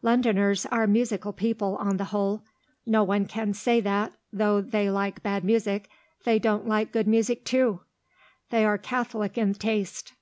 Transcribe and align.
Londoners 0.00 0.64
are 0.70 0.86
musical 0.86 1.34
people, 1.34 1.76
on 1.76 1.98
the 1.98 2.04
whole; 2.04 2.42
no 2.86 3.04
one 3.04 3.26
can 3.26 3.52
say 3.52 3.82
that, 3.82 4.14
though 4.32 4.62
they 4.62 4.88
like 4.90 5.22
bad 5.22 5.44
music, 5.44 5.90
they 6.24 6.38
don't 6.38 6.66
like 6.66 6.90
good 6.90 7.06
music, 7.06 7.44
too; 7.44 7.80
they 8.48 8.64
are 8.64 8.78
catholic 8.78 9.36
in 9.36 9.52
taste. 9.52 10.14